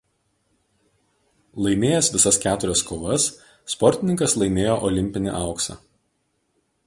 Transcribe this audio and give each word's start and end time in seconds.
Laimėjęs 1.65 2.09
visas 2.15 2.39
keturias 2.45 2.81
kovas 2.89 3.27
sportininkas 3.75 4.35
laimėjo 4.43 4.79
olimpinį 4.91 5.35
auksą. 5.45 5.79